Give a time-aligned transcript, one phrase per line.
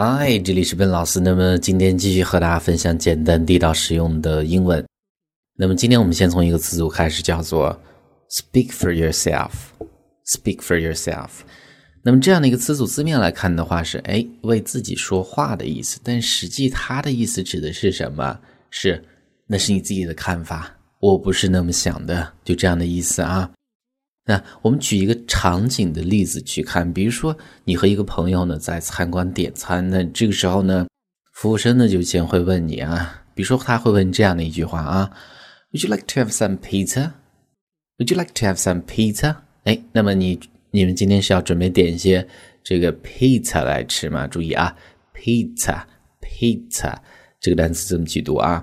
[0.00, 1.18] 嗨，这里是笨老师。
[1.18, 4.86] 那么今天继续和大家分享简单地道实用的英文。
[5.56, 7.76] 那么今天我们先从一个词组开始，叫做
[8.30, 9.50] “speak for yourself”。
[10.24, 11.40] speak for yourself。
[12.04, 15.98] 那么这样的一个词组字面来看的话，是哎为自己说话的意思。
[16.04, 18.38] 但实际它的意思指的是什么？
[18.70, 19.02] 是
[19.48, 23.50] 那是你自己的看法，我不是那么想的，就这样的意思啊。
[24.28, 27.34] 那我们举一个场景的例子去看，比如说
[27.64, 30.86] 你和一个朋友呢在餐馆点餐，那这个时候呢，
[31.32, 35.10] 服务生呢就先会问你啊，比如说他会问这样的一句话啊
[35.72, 39.36] ，Would you like to have some pizza？Would you like to have some pizza？
[39.64, 40.38] 哎，那么你
[40.72, 42.28] 你们今天是要准备点一些
[42.62, 44.26] 这个 pizza 来吃吗？
[44.26, 44.76] 注意啊
[45.14, 46.94] ，pizza，pizza
[47.40, 48.62] 这个单词怎么去读啊？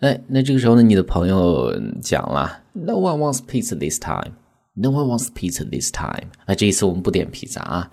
[0.00, 4.34] 哎，那这个时候呢，你的朋友讲了，No one wants pizza this time。
[4.76, 6.30] No one wants pizza this time。
[6.46, 7.90] 那这一次我们不点披萨啊。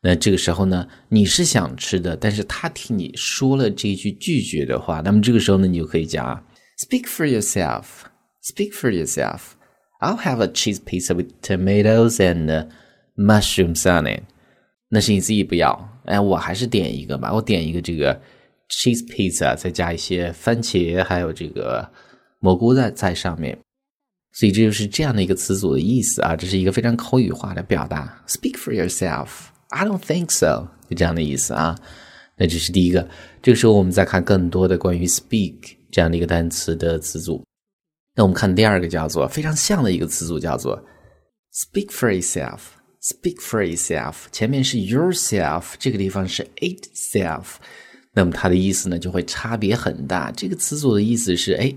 [0.00, 6.44] 那这个时候呢，你是想吃的，但是他替你说了这句拒绝的话，那么这个时候呢，你就可以讲
[6.78, 7.84] ，Speak for yourself.
[8.44, 9.40] Speak for yourself.
[10.00, 12.68] I'll have a cheese pizza with tomatoes and
[13.16, 14.22] mushrooms on it.
[14.90, 18.14] 那是你自己不要，哎，我还是点一个吧，我点一个这个
[18.68, 21.90] cheese pizza，再加一些番茄，还有这个
[22.38, 23.58] 蘑菇在在上面。
[24.32, 28.22] 所以这就是这样的一个词组的意思啊，这是一个非常口语化的表达。
[28.28, 29.28] Speak for yourself.
[29.70, 30.68] I don't think so.
[30.88, 31.76] 就这样的意思啊。
[32.36, 33.08] 那这是第一个。
[33.42, 35.56] 这个时候我们再看更多的关于 speak
[35.90, 37.42] 这样的一个单词的词组。
[38.14, 40.80] 那我们看第二个叫做非常像的一个词组叫做
[41.52, 42.60] speak for yourself.
[43.00, 44.26] Speak for yourself.
[44.30, 47.44] 前面是 yourself，这个地方是 itself。
[48.12, 50.30] 那么它的意思呢就会差别很大。
[50.30, 51.74] 这个词组的意思是哎。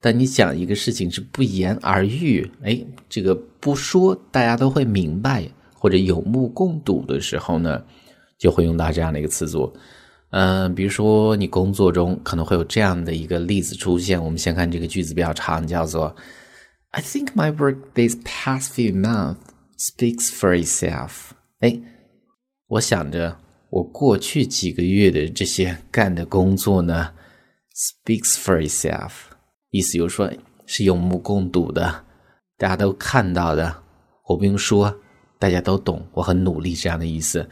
[0.00, 7.82] 当你讲一个事情是不言而喻，哎，这个不说大家都会明白或者有目共睹的时候呢，
[8.38, 9.72] 就会用到这样的一个词组。
[10.30, 14.22] 嗯，比如说你工作中可能会有这样的一个例子出现。
[14.22, 16.14] 我们先看这个句子比较长，叫做
[16.90, 19.36] "I think my work these past few months
[19.78, 21.30] speaks for itself."
[21.60, 21.80] 哎，
[22.66, 23.38] 我想着
[23.70, 27.14] 我过去几个月的这些干的工作呢
[27.74, 29.12] ，speaks for itself。
[29.70, 30.32] 意思就是说，
[30.66, 32.04] 是有目共睹的，
[32.56, 33.82] 大家都看到的，
[34.26, 34.98] 我不用说，
[35.38, 37.48] 大家都懂，我很努力这样的意思。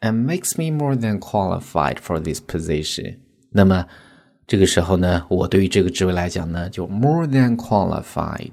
[0.00, 3.18] And makes me more than qualified for this position。
[3.52, 3.86] 那么
[4.46, 8.50] 这个时候呢，我对于这个职位来讲呢，就 more than qualified，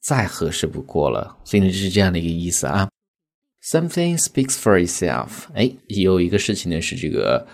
[0.00, 1.38] 再合适不过了。
[1.44, 2.88] 所以呢，就是这样的一个意思啊。
[3.62, 5.46] Something speaks for itself。
[5.54, 7.46] 哎，有一个事情呢是这个。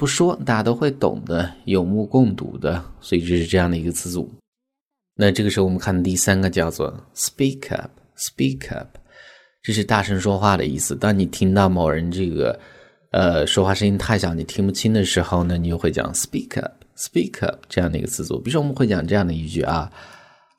[0.00, 4.32] 不说，大家都会懂的，有目共睹的，所以这是这样的一个词组。
[5.14, 8.96] 那这个时候我们看第三个叫做 speak up，speak up，
[9.62, 10.96] 这是大声说话的意思。
[10.96, 12.58] 当你听到某人这个
[13.12, 18.40] 呃说话声音太小，你听不清的时候呢，你就会讲 speak up，speak up 这样的一个词组。
[18.40, 19.92] 比如说我们会讲这样的一句啊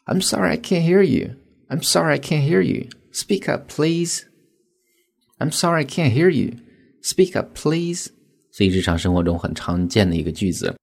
[0.05, 5.85] ，I'm sorry I can't hear you，I'm sorry I can't hear you，speak up please，I'm sorry I
[5.87, 8.09] can't hear you，speak up please。
[8.51, 10.73] 所以日常生活中很常见的一个句子。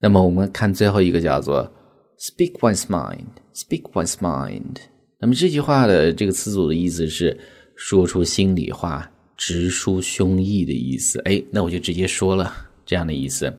[0.00, 1.70] 那么我们看最后一个叫做
[2.18, 4.76] “speak one's mind”，“speak one's mind”。
[5.18, 7.38] 那么这句话的这个词组的意思是
[7.74, 11.20] 说出心里话、直抒胸臆的意思。
[11.24, 12.52] 哎，那我就直接说了
[12.84, 13.50] 这样的意思。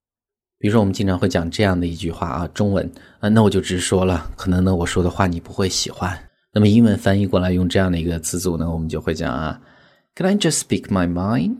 [0.59, 4.31] 比如说我们经常会讲这样的一句话啊，中文啊，那我就直说了。
[4.35, 6.17] 可能呢我说的话你不会喜欢。
[6.51, 9.61] 那么英文翻译过来用这样的一个词组呢，我们就会讲啊
[10.15, 11.57] ，“Can I just speak my mind？”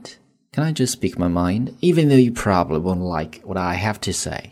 [0.56, 3.98] Can I just speak my mind, even though you probably won't like what I have
[4.00, 4.50] to say?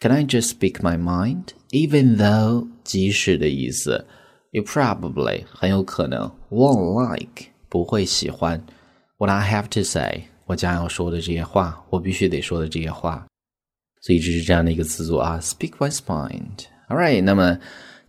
[0.00, 4.06] Can I just speak my mind, even though 即使的意思，
[4.50, 8.64] you probably 很有可能 won't like 不会喜欢
[9.18, 13.26] what I have to say 我将要说的这些话，我必须得说的这些话。
[14.00, 17.58] 所以这是这样的一个词组啊，speak one's mind。All right，那么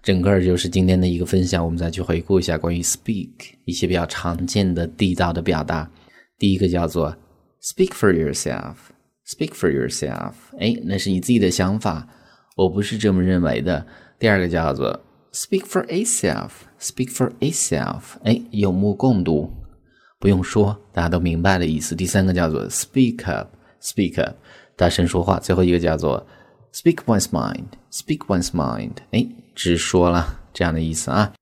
[0.01, 3.29] 整个就是今天的一个分享，我们再去回顾一下关于 speak
[3.65, 5.89] 一些比较常见的地道的表达。
[6.38, 7.16] 第一个叫做
[7.60, 12.06] “speak for yourself”，“speak for yourself”，哎，那是你自己的想法，
[12.56, 13.84] 我不是这么认为的。
[14.18, 19.52] 第二个叫做 “speak for itself”，“speak for itself”，哎，有目共睹，
[20.20, 21.96] 不用说，大家都明白的意思。
[21.96, 24.36] 第三个叫做 “speak up”，“speak up”，
[24.76, 25.40] 大声说话。
[25.40, 26.24] 最后一个叫做
[26.72, 31.32] “speak one's mind”，“speak one's mind”，哎，直说了这样的意思啊。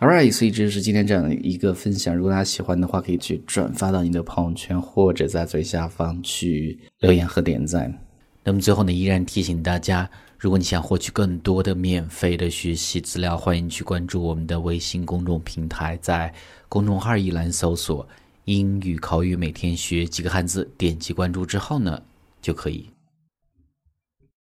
[0.00, 2.16] Alright，所以这就是今天这样的一个分享。
[2.16, 7.94] 如果大家喜欢的话，可以去转发到你的朋友圈，或者在最下方去留言和点赞。
[8.42, 16.32] 那么最后呢，依然提醒大家，如果你想获取更多的免费的学习资料，欢迎去关注我们的微信公众平台，在
[16.66, 18.08] 公众号一栏搜索
[18.46, 22.00] 英语口语每天学几个汉字，点击关注之后呢，
[22.40, 22.88] 就可以